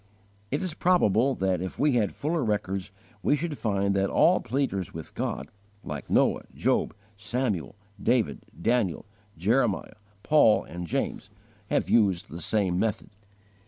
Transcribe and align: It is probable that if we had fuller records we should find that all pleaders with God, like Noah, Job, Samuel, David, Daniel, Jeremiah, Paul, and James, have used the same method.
It 0.49 0.63
is 0.63 0.73
probable 0.73 1.35
that 1.35 1.61
if 1.61 1.77
we 1.77 1.91
had 1.91 2.11
fuller 2.11 2.43
records 2.43 2.91
we 3.21 3.35
should 3.35 3.55
find 3.59 3.95
that 3.95 4.09
all 4.09 4.39
pleaders 4.39 4.95
with 4.95 5.13
God, 5.13 5.49
like 5.83 6.09
Noah, 6.09 6.45
Job, 6.55 6.95
Samuel, 7.15 7.75
David, 8.01 8.39
Daniel, 8.59 9.05
Jeremiah, 9.37 9.93
Paul, 10.23 10.63
and 10.63 10.87
James, 10.87 11.29
have 11.69 11.87
used 11.87 12.31
the 12.31 12.41
same 12.41 12.79
method. 12.79 13.11